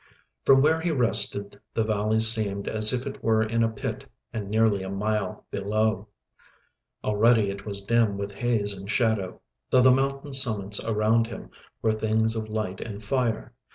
[0.45, 4.49] From where he rested the valley seemed as if it were in a pit and
[4.49, 6.07] nearly a mile below.
[7.03, 11.51] Already it was dim with haze and shadow, though the mountain summits around him
[11.83, 13.53] were things of light and fire.